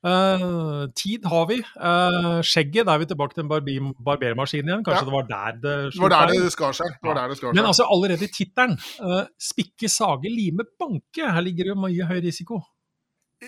Eh, 0.04 0.86
tid 0.94 1.24
har 1.26 1.46
vi. 1.50 1.56
Uh, 1.74 2.38
skjegget, 2.46 2.86
da 2.86 2.94
er 2.94 2.98
vi 3.02 3.08
tilbake 3.10 3.34
til 3.34 3.42
en 3.42 3.50
barbi- 3.50 3.94
barbermaskin 4.04 4.62
igjen. 4.68 4.84
Kanskje 4.86 5.02
Ja. 5.02 5.08
det 5.08 5.12
var 5.16 5.26
der 5.26 5.52
det 5.58 5.92
Det 5.92 6.00
var 6.00 6.08
der 6.14 6.26
det 6.32 6.52
skar 6.52 6.72
seg. 6.72 6.86
Det 7.02 7.14
det 7.30 7.36
skar 7.38 7.52
Men 7.54 7.64
altså 7.64 7.82
allerede 7.90 8.22
i 8.24 8.30
tittelen. 8.30 8.78
uh, 9.02 9.24
spikke, 9.38 9.88
sage, 9.90 10.30
lime, 10.30 10.62
banke. 10.78 11.26
Her 11.32 11.40
ligger 11.40 11.64
det 11.74 11.76
mye 11.76 12.04
høy 12.06 12.20
risiko. 12.22 12.60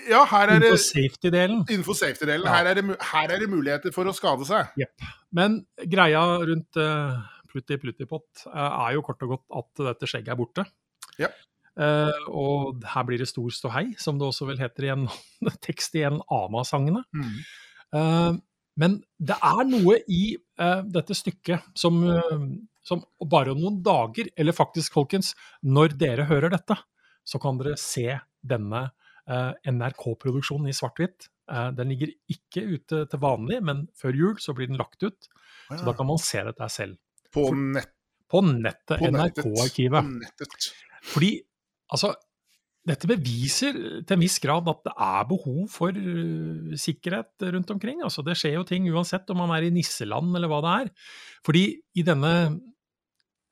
Ja, 0.09 0.25
her 0.25 0.47
er 0.47 0.59
det 0.59 0.71
Innenfor 0.71 0.77
safety-delen. 0.77 1.65
innenfor 1.69 1.93
safety-delen. 1.93 2.45
Ja. 2.45 2.53
Her, 2.55 2.65
er 2.65 2.73
det 2.75 2.95
her 3.01 3.27
er 3.31 3.39
det 3.39 3.49
muligheter 3.49 3.91
for 3.93 4.03
å 4.05 4.13
skade 4.13 4.45
seg. 4.45 4.67
Men 5.31 5.65
greia 5.89 6.21
rundt 6.39 6.75
uh, 6.77 7.19
Plutti 7.51 7.75
Pluttipott 7.77 8.45
er 8.53 8.93
jo 8.93 9.01
kort 9.01 9.21
og 9.23 9.29
godt 9.39 9.45
at 9.57 9.85
dette 9.99 10.07
skjegget 10.07 10.29
er 10.31 10.35
borte. 10.39 10.65
Ja. 11.19 11.27
Eh, 11.79 12.23
og 12.27 12.83
her 12.93 13.05
blir 13.07 13.21
det 13.21 13.29
stor 13.31 13.51
ståhei, 13.55 13.91
som 14.01 14.19
det 14.19 14.27
også 14.27 14.47
vel 14.49 14.59
heter 14.61 14.87
i 14.87 14.93
en 14.93 15.07
tekst 15.65 15.95
i 15.99 16.05
en 16.07 16.19
annen 16.27 16.61
av 16.61 16.67
sangene. 16.67 17.03
Mm. 17.15 17.35
Uh, 17.91 18.39
men 18.79 19.01
det 19.19 19.35
er 19.35 19.65
noe 19.67 19.97
i 20.07 20.23
uh, 20.61 20.79
dette 20.87 21.15
stykket 21.17 21.65
som, 21.77 21.99
som 22.87 23.03
bare 23.29 23.51
om 23.51 23.59
noen 23.59 23.81
dager, 23.83 24.29
eller 24.39 24.55
faktisk, 24.55 24.95
folkens, 24.95 25.33
når 25.61 25.97
dere 25.99 26.27
hører 26.29 26.53
dette, 26.53 26.77
så 27.27 27.39
kan 27.41 27.59
dere 27.59 27.77
se 27.79 28.15
denne 28.41 28.87
NRK-produksjonen 29.31 30.71
i 30.71 30.73
svart-hvitt. 30.75 31.27
Den 31.77 31.91
ligger 31.91 32.09
ikke 32.31 32.63
ute 32.65 33.03
til 33.11 33.21
vanlig, 33.21 33.59
men 33.63 33.83
før 33.95 34.17
jul 34.17 34.39
så 34.41 34.55
blir 34.57 34.71
den 34.71 34.79
lagt 34.81 35.05
ut. 35.05 35.29
Så 35.69 35.83
da 35.85 35.93
kan 35.95 36.09
man 36.09 36.19
se 36.19 36.41
dette 36.47 36.67
selv. 36.73 36.97
På, 37.31 37.45
nett, 37.53 37.93
På 38.31 38.41
nettet, 38.43 38.97
på 38.97 39.11
nettet. 39.13 39.45
NRK-arkivet. 39.45 40.09
På 40.09 40.17
nettet. 40.17 40.71
Fordi, 41.13 41.31
altså 41.91 42.13
dette 42.87 43.05
beviser 43.05 43.75
til 44.07 44.15
en 44.15 44.23
viss 44.23 44.39
grad 44.41 44.65
at 44.71 44.79
det 44.87 44.93
er 45.05 45.27
behov 45.29 45.67
for 45.69 45.93
uh, 45.93 46.71
sikkerhet 46.81 47.45
rundt 47.53 47.69
omkring. 47.75 47.99
Altså, 48.01 48.23
det 48.25 48.33
skjer 48.39 48.55
jo 48.57 48.63
ting 48.65 48.87
uansett 48.89 49.29
om 49.29 49.37
man 49.43 49.53
er 49.53 49.67
i 49.67 49.73
nisseland 49.75 50.33
eller 50.33 50.49
hva 50.49 50.63
det 50.65 50.71
er. 50.79 50.89
Fordi 51.45 51.61
i 52.01 52.05
denne, 52.07 52.31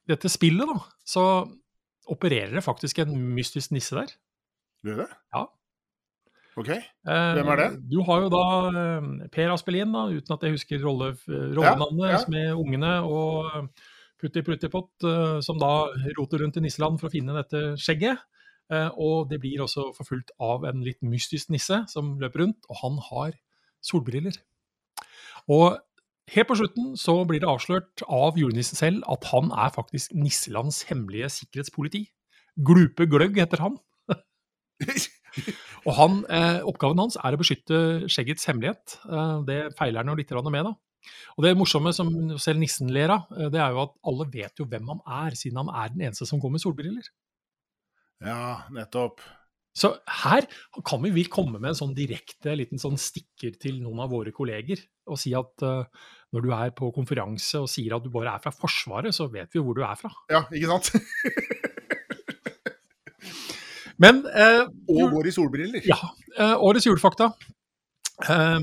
dette 0.10 0.32
spillet 0.34 0.66
da, 0.72 0.80
så 1.06 1.24
opererer 2.10 2.56
det 2.58 2.66
faktisk 2.66 3.04
en 3.04 3.14
mystisk 3.38 3.76
nisse 3.76 3.94
der. 4.00 4.16
Gjør 4.88 5.04
det? 5.04 5.10
Ja. 5.36 5.46
OK. 6.60 6.72
Eh, 6.74 7.34
Hvem 7.38 7.54
er 7.54 7.62
det? 7.62 7.70
Du 7.92 8.00
har 8.08 8.26
jo 8.26 8.32
da 8.34 8.44
eh, 8.82 9.10
Per 9.32 9.54
Aspelin, 9.54 9.94
da, 9.94 10.08
uten 10.10 10.36
at 10.36 10.42
jeg 10.48 10.58
husker 10.58 10.82
rolle, 10.84 11.14
rollenavnet, 11.30 12.08
Ja, 12.10 12.18
ja. 12.18 12.26
med 12.34 12.58
ungene 12.58 12.96
og 13.06 13.70
Putti 14.20 14.44
Pluttipott, 14.44 14.92
eh, 15.08 15.40
som 15.46 15.60
da 15.62 15.90
roter 16.18 16.44
rundt 16.44 16.60
i 16.60 16.64
nisseland 16.66 17.00
for 17.00 17.10
å 17.10 17.14
finne 17.14 17.36
dette 17.38 17.74
skjegget. 17.80 18.20
Eh, 18.70 18.90
og 19.02 19.30
det 19.32 19.40
blir 19.42 19.64
også 19.64 19.90
forfulgt 19.98 20.34
av 20.44 20.66
en 20.70 20.84
litt 20.86 21.02
mystisk 21.02 21.50
nisse 21.54 21.82
som 21.90 22.18
løper 22.22 22.44
rundt, 22.44 22.68
og 22.70 22.82
han 22.84 23.00
har 23.10 23.38
solbriller. 23.82 24.36
Og 25.50 25.80
helt 26.30 26.50
på 26.50 26.58
slutten 26.60 26.92
så 27.00 27.16
blir 27.26 27.42
det 27.42 27.50
avslørt 27.50 28.04
av 28.06 28.38
julenissen 28.38 28.78
selv 28.78 29.06
at 29.10 29.26
han 29.32 29.50
er 29.56 29.74
faktisk 29.74 30.14
Nisselands 30.14 30.84
hemmelige 30.92 31.32
sikkerhetspoliti. 31.40 32.04
Glupe 32.60 33.08
Gløgg 33.10 33.40
heter 33.40 33.64
han. 33.64 33.80
Og 35.88 35.96
han, 35.96 36.22
eh, 36.34 36.60
oppgaven 36.68 37.02
hans 37.02 37.18
er 37.22 37.36
å 37.36 37.40
beskytte 37.40 37.80
skjeggets 38.12 38.48
hemmelighet. 38.50 39.00
Eh, 39.08 39.36
det 39.48 39.60
feiler 39.80 40.04
han 40.04 40.12
jo 40.12 40.20
litt 40.20 40.34
med, 40.52 40.66
da. 40.68 40.74
Og 41.38 41.46
det 41.46 41.56
morsomme 41.58 41.94
som 41.96 42.12
selv 42.42 42.62
nissen 42.62 42.92
ler 42.94 43.14
av, 43.16 43.28
eh, 43.36 43.50
det 43.54 43.62
er 43.62 43.74
jo 43.74 43.84
at 43.86 43.96
alle 44.12 44.30
vet 44.34 44.60
jo 44.60 44.68
hvem 44.70 44.94
han 44.94 45.02
er, 45.24 45.38
siden 45.40 45.62
han 45.64 45.74
er 45.74 45.94
den 45.94 46.08
eneste 46.08 46.28
som 46.30 46.42
går 46.42 46.56
med 46.56 46.64
solbriller. 46.64 47.10
Ja, 48.26 48.66
nettopp. 48.76 49.22
Så 49.80 49.94
her 50.26 50.48
kan 50.84 51.04
vi 51.06 51.12
vel 51.16 51.30
komme 51.32 51.60
med 51.60 51.72
en 51.72 51.78
sånn 51.78 51.96
direkte 51.96 52.56
liten 52.58 52.82
sånn 52.82 52.98
stikker 53.00 53.54
til 53.62 53.78
noen 53.84 54.02
av 54.04 54.12
våre 54.12 54.34
kolleger, 54.36 54.82
og 55.08 55.20
si 55.22 55.32
at 55.38 55.64
uh, 55.64 55.86
når 56.36 56.44
du 56.44 56.50
er 56.58 56.74
på 56.76 56.90
konferanse 56.94 57.62
og 57.62 57.70
sier 57.72 57.96
at 57.96 58.04
du 58.04 58.10
bare 58.12 58.34
er 58.34 58.44
fra 58.44 58.52
Forsvaret, 58.52 59.16
så 59.16 59.30
vet 59.32 59.48
vi 59.54 59.62
jo 59.62 59.66
hvor 59.70 59.78
du 59.78 59.86
er 59.86 59.96
fra. 60.00 60.12
Ja, 60.34 60.44
ikke 60.52 60.74
sant? 60.74 60.92
Men 64.04 64.24
uh, 64.26 64.66
Og 64.90 65.16
går 65.16 65.30
i 65.30 65.36
solbriller. 65.38 65.88
Ja. 65.88 66.00
Uh, 66.36 66.58
årets 66.70 66.88
julefakta. 66.88 67.32
Eh, 68.28 68.60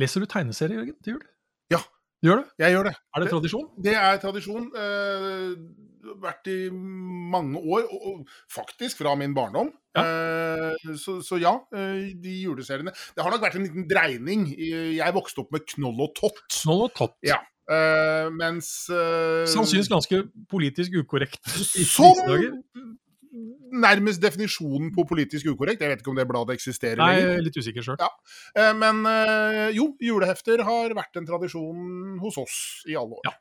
leser 0.00 0.22
du 0.22 0.30
tegneserier, 0.30 0.80
Jørgen, 0.80 0.98
til 1.04 1.16
jul? 1.16 1.24
Ja. 1.72 1.82
Du 2.22 2.30
gjør 2.30 2.42
det? 2.42 2.46
Jeg 2.64 2.76
gjør 2.76 2.88
det. 2.88 2.94
Er 2.96 3.22
det 3.22 3.32
tradisjon? 3.32 3.66
Det 3.84 3.96
er 4.00 4.20
tradisjon. 4.22 4.68
Eh, 4.82 6.12
vært 6.22 6.48
i 6.52 6.58
mange 6.72 7.60
år, 7.60 7.88
og, 7.90 8.06
og 8.10 8.38
faktisk 8.52 9.02
fra 9.02 9.16
min 9.18 9.34
barndom. 9.36 9.72
Eh, 9.96 10.94
så, 11.00 11.18
så 11.24 11.40
ja, 11.40 11.54
eh, 11.72 12.12
de 12.20 12.34
juleseriene 12.42 12.92
Det 12.92 13.24
har 13.24 13.32
nok 13.32 13.44
vært 13.44 13.58
en 13.58 13.66
liten 13.66 13.86
dreining. 13.88 14.48
Jeg 14.56 15.16
vokste 15.16 15.44
opp 15.44 15.52
med 15.56 15.66
Knoll 15.74 16.06
og 16.08 16.16
Tott. 16.18 16.42
Knoll 16.62 16.88
og 16.88 16.96
tott. 16.96 17.18
Ja. 17.26 17.42
Uh, 17.66 18.28
mens 18.30 18.86
uh, 18.94 19.42
Sannsynligvis 19.50 19.88
ganske 19.90 20.20
politisk 20.46 21.00
ukorrekt. 21.00 21.40
i 21.74 21.82
Som. 21.82 22.20
Nærmest 23.80 24.22
definisjonen 24.22 24.92
på 24.94 25.04
politisk 25.08 25.48
ukorrekt. 25.52 25.82
Jeg 25.84 25.92
vet 25.92 26.02
ikke 26.02 26.12
om 26.12 26.18
det 26.20 26.26
bladet 26.28 26.56
eksisterer 26.56 27.00
Nei, 27.00 27.14
lenger. 27.16 27.32
er 27.38 27.44
litt 27.46 27.58
usikker 27.60 27.86
selv. 27.86 28.02
Ja. 28.02 28.10
Eh, 28.56 28.72
Men 28.76 29.02
eh, 29.10 29.70
jo, 29.76 29.90
julehefter 30.02 30.64
har 30.66 30.94
vært 30.96 31.20
en 31.20 31.28
tradisjon 31.28 32.16
hos 32.22 32.38
oss 32.42 32.56
i 32.88 32.96
alle 32.98 33.20
år. 33.20 33.28
Ja. 33.28 33.34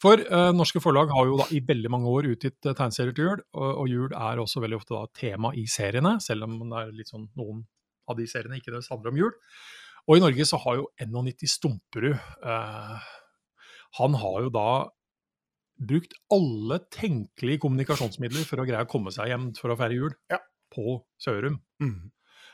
For 0.00 0.16
eh, 0.16 0.50
norske 0.56 0.80
forlag 0.80 1.10
har 1.12 1.26
jo 1.28 1.36
da 1.42 1.46
i 1.52 1.60
veldig 1.66 1.90
mange 1.92 2.08
år 2.08 2.30
utgitt 2.32 2.64
eh, 2.64 2.72
tegneserier 2.72 3.12
til 3.16 3.26
jul, 3.28 3.42
og, 3.52 3.68
og 3.82 3.90
jul 3.92 4.14
er 4.16 4.40
også 4.40 4.62
veldig 4.64 4.78
ofte 4.80 4.96
da 4.96 5.02
tema 5.18 5.50
i 5.52 5.66
seriene, 5.68 6.14
selv 6.24 6.46
om 6.48 6.56
det 6.62 6.78
er 6.86 6.94
litt 6.96 7.10
sånn 7.12 7.26
noen 7.36 7.66
av 8.08 8.16
de 8.16 8.24
seriene 8.30 8.56
ikke 8.56 8.70
nødvendigvis 8.72 8.94
handler 8.94 9.12
om 9.12 9.20
jul. 9.20 9.34
Og 10.08 10.16
i 10.16 10.22
Norge 10.24 10.46
så 10.48 10.58
har 10.62 10.78
jo 10.80 10.86
91 11.04 11.52
Stumperud 11.52 12.14
eh, 12.16 13.10
Han 14.00 14.16
har 14.22 14.38
jo 14.46 14.52
da 14.54 14.68
brukt 15.80 16.12
alle 16.34 16.76
tenkelige 16.92 17.62
kommunikasjonsmidler 17.64 18.44
for 18.48 18.60
å 18.60 18.66
greie 18.68 18.84
å 18.84 18.90
komme 18.90 19.12
seg 19.14 19.30
hjem 19.32 19.50
for 19.56 19.72
å 19.72 19.78
feire 19.80 19.96
jul 19.96 20.14
Ja. 20.32 20.38
på 20.74 20.98
Sørum. 21.22 21.60
Mm. 21.82 22.10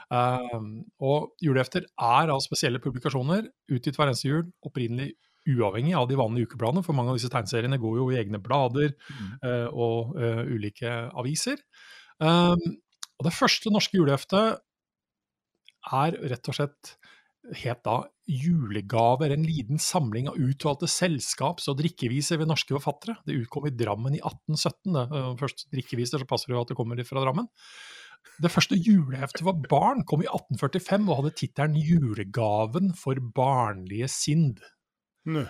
Uh, 0.06 0.84
og 1.02 1.32
julehefter 1.42 1.82
er 1.98 2.30
av 2.30 2.38
spesielle 2.44 2.78
publikasjoner, 2.78 3.48
utgitt 3.74 3.98
hver 3.98 4.12
eneste 4.12 4.28
jul, 4.30 4.44
opprinnelig 4.62 5.16
uavhengig 5.46 5.94
av 5.98 6.06
de 6.10 6.18
vanlige 6.18 6.48
ukeplanene, 6.52 6.82
for 6.86 6.94
mange 6.94 7.10
av 7.10 7.18
disse 7.18 7.30
tegneseriene 7.30 7.78
går 7.82 7.98
jo 7.98 8.06
i 8.12 8.18
egne 8.22 8.38
blader 8.42 8.94
Mm. 9.10 9.32
uh, 9.42 9.68
og 9.74 10.14
uh, 10.18 10.42
ulike 10.46 10.90
aviser. 11.18 11.58
Um, 12.22 12.62
og 13.18 13.26
det 13.26 13.34
første 13.34 13.70
norske 13.74 13.98
juleheftet 13.98 14.60
er 15.92 16.16
rett 16.30 16.48
og 16.50 16.56
slett 16.58 16.96
het 17.54 17.82
da 17.86 18.00
Julegaver, 18.26 19.30
en 19.30 19.44
liten 19.46 19.78
samling 19.78 20.26
av 20.30 20.38
utvalgte 20.42 20.88
selskaps- 20.90 21.68
og 21.70 21.78
drikkeviser 21.78 22.40
ved 22.40 22.50
norske 22.50 22.74
forfattere. 22.74 23.18
Det 23.26 23.36
utkom 23.38 23.68
i 23.68 23.74
Drammen 23.74 24.16
i 24.16 24.22
1817. 24.22 24.92
Det, 24.92 25.04
eh, 25.12 25.36
først 25.38 25.66
drikkeviser, 25.70 26.18
så 26.18 26.26
passer 26.26 26.50
det 26.50 26.56
jo 26.56 26.60
at 26.60 26.68
det 26.68 26.76
kommer 26.76 27.04
fra 27.04 27.22
Drammen. 27.22 27.48
Det 28.42 28.50
første 28.50 28.76
juleheftet 28.76 29.44
for 29.46 29.52
barn 29.52 30.02
kom 30.04 30.22
i 30.22 30.26
1845 30.26 31.08
og 31.08 31.22
hadde 31.22 31.36
tittelen 31.38 31.76
'Julegaven 31.78 32.94
for 32.96 33.14
barnlige 33.14 34.08
sind'. 34.08 34.60
Nå. 35.26 35.46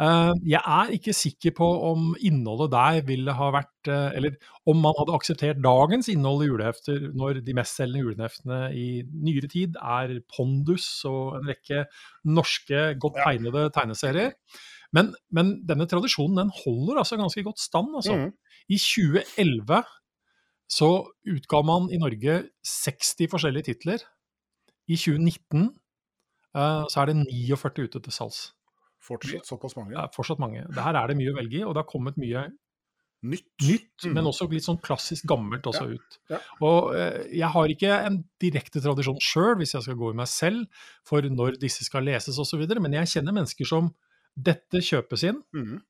Eh, 0.00 0.32
jeg 0.48 0.60
er 0.64 0.92
ikke 0.96 1.12
sikker 1.12 1.52
på 1.58 1.66
om 1.90 2.14
innholdet 2.24 2.70
der 2.72 3.00
ville 3.04 3.34
ha 3.36 3.50
vært 3.52 3.88
eh, 3.92 4.14
Eller 4.16 4.36
om 4.70 4.78
man 4.80 4.94
hadde 4.96 5.12
akseptert 5.12 5.58
dagens 5.60 6.08
innhold 6.08 6.44
i 6.46 6.48
julehefter 6.48 7.10
når 7.12 7.42
de 7.44 7.54
mestselgende 7.58 8.06
juleheftene 8.06 8.60
i 8.72 8.86
nyere 9.04 9.50
tid 9.52 9.76
er 9.76 10.14
Pondus 10.32 10.86
og 11.08 11.36
en 11.40 11.50
rekke 11.50 11.82
norske, 12.24 12.84
godt 13.02 13.18
tegnede 13.20 13.66
tegneserier. 13.76 14.32
Men, 14.96 15.12
men 15.36 15.58
denne 15.68 15.86
tradisjonen 15.90 16.46
den 16.46 16.54
holder 16.62 17.02
altså 17.02 17.18
ganske 17.20 17.44
godt 17.44 17.60
stand. 17.60 17.92
Altså. 18.00 18.16
Mm. 18.16 18.30
I 18.72 18.78
2011 18.80 19.82
så 20.70 20.88
utga 21.34 21.60
man 21.66 21.90
i 21.92 22.00
Norge 22.00 22.38
60 22.66 23.28
forskjellige 23.30 23.68
titler. 23.68 24.06
I 24.90 24.96
2019 24.96 25.68
uh, 26.56 26.88
så 26.90 27.02
er 27.02 27.10
det 27.10 27.20
49 27.20 27.86
ute 27.90 28.02
til 28.06 28.16
salgs. 28.16 28.40
Fortsatt 29.10 29.46
såpass 29.50 29.76
mange. 29.76 29.90
Det 29.96 30.02
er 30.04 30.12
fortsatt 30.14 30.38
mange. 30.42 30.62
Der 30.74 30.94
er 31.02 31.06
det 31.10 31.16
mye 31.18 31.32
å 31.32 31.36
velge 31.36 31.60
i, 31.60 31.64
og 31.66 31.74
det 31.74 31.82
har 31.84 31.90
kommet 31.90 32.16
mye 32.16 32.44
Nytt. 33.22 33.44
nytt, 33.60 34.04
Mm. 34.06 34.14
men 34.14 34.24
også 34.30 34.46
litt 34.50 34.64
sånn 34.64 34.80
klassisk 34.80 35.26
gammelt 35.28 35.62
også 35.68 35.90
ut. 35.92 36.18
ja. 36.30 36.38
Og 36.62 36.94
eh, 36.96 37.26
jeg 37.36 37.50
har 37.52 37.66
ikke 37.68 38.06
en 38.06 38.24
direkte 38.40 38.80
tradisjon 38.80 39.18
sjøl, 39.20 39.56
hvis 39.60 39.74
jeg 39.74 39.82
skal 39.82 39.94
gå 40.00 40.10
i 40.14 40.16
meg 40.16 40.26
selv, 40.26 40.66
for 41.04 41.20
når 41.20 41.58
disse 41.60 41.84
skal 41.84 42.02
leses 42.02 42.38
osv., 42.38 42.64
men 42.80 42.92
jeg 42.92 43.04
kjenner 43.12 43.34
mennesker 43.36 43.66
som 43.66 43.92
dette 44.40 44.80
kjøpes 44.80 45.22
inn, 45.28 45.42
Mm. 45.52 45.82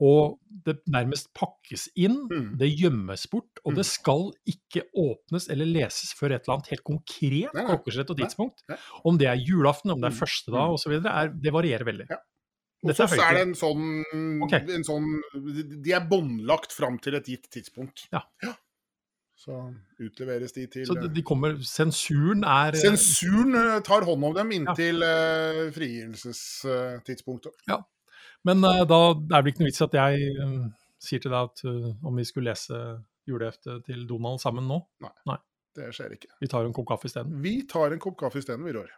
og 0.00 0.38
det 0.64 0.76
nærmest 0.86 1.32
pakkes 1.34 1.88
inn, 1.96 2.28
Mm. 2.30 2.56
det 2.56 2.78
gjemmes 2.78 3.26
bort, 3.28 3.58
og 3.64 3.72
Mm. 3.72 3.74
det 3.74 3.86
skal 3.86 4.30
ikke 4.46 4.82
åpnes 4.96 5.50
eller 5.50 5.66
leses 5.66 6.14
før 6.14 6.30
et 6.36 6.46
eller 6.46 6.58
annet 6.58 6.68
helt 6.68 6.84
konkret 6.84 7.52
Nei, 7.54 7.64
nei. 7.64 7.74
klokkeslett 7.74 8.10
og 8.10 8.16
tidspunkt. 8.18 8.62
nei. 8.68 8.76
Om 9.04 9.18
det 9.18 9.26
er 9.26 9.36
julaften, 9.44 9.90
om 9.90 10.00
det 10.00 10.12
er 10.12 10.14
Mm. 10.14 10.20
første 10.20 10.52
dag 10.52 10.68
Mm. 10.70 10.74
osv., 10.74 11.42
det 11.42 11.52
varierer 11.52 11.84
veldig. 11.84 12.06
Ja. 12.08 12.18
Hos 12.86 13.00
oss 13.02 13.16
er 13.18 13.34
det 13.34 13.42
en 13.42 13.56
sånn, 13.58 13.86
okay. 14.46 14.62
en 14.70 14.84
sånn 14.86 15.06
De 15.82 15.90
er 15.96 16.04
båndlagt 16.06 16.70
fram 16.70 16.98
til 17.02 17.16
et 17.18 17.26
gitt 17.26 17.48
tidspunkt. 17.50 18.04
Ja. 18.14 18.22
Så 19.38 19.58
utleveres 20.02 20.54
de 20.54 20.66
til 20.70 20.86
Så 20.86 20.94
de, 20.98 21.08
de 21.14 21.22
kommer 21.26 21.58
Sensuren 21.66 22.42
er 22.46 22.74
eh, 22.74 22.80
Sensuren 22.82 23.54
eh, 23.58 23.76
tar 23.86 24.06
hånd 24.06 24.30
om 24.30 24.34
dem 24.34 24.50
inntil 24.54 25.02
eh, 25.06 25.68
frigivelsestidspunktet. 25.74 27.54
Men 28.46 28.62
uh, 28.64 28.84
da 28.86 29.00
det 29.18 29.34
er 29.34 29.42
vel 29.42 29.52
ikke 29.52 29.64
noe 29.64 29.70
vits 29.70 29.84
at 29.84 29.94
jeg 29.98 30.30
uh, 30.38 30.66
sier 31.02 31.22
til 31.22 31.34
deg 31.34 31.50
at 31.50 31.62
eh, 31.68 31.90
om 32.06 32.18
vi 32.18 32.26
skulle 32.26 32.50
lese 32.50 32.78
juleheftet 33.28 33.84
til 33.86 34.06
Donald 34.08 34.40
sammen 34.42 34.66
nå. 34.66 34.80
Nei, 35.04 35.38
Det 35.76 35.90
skjer 35.94 36.16
ikke. 36.16 36.32
Vi 36.42 36.48
tar 36.50 36.66
en 36.66 36.74
kopp 36.74 36.88
kaffe 36.90 37.10
isteden. 37.10 37.36
Vi 37.44 37.60
tar 37.70 37.94
en 37.94 38.02
kopp 38.02 38.16
kaffe 38.18 38.40
isteden, 38.42 38.64
vi, 38.66 38.74
Rår. 38.74 38.90